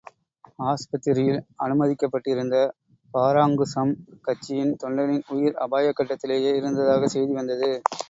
ஆஸ்பத்திரியில் 0.63 1.35
அனுமதிக்கப்பட்டிருந்த 1.63 2.55
பாராங்குசம் 3.11 3.93
கட்சியின் 4.23 4.75
தொண்டனின் 4.81 5.25
உயிர் 5.35 5.61
அபாயக் 5.63 5.99
கட்டத்திலேயே 5.99 6.53
இருந்ததாகச் 6.55 7.15
செய்தி 7.15 7.35
வந்தது. 7.35 7.71